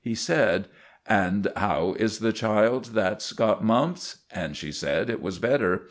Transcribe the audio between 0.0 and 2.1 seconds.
He said: "And how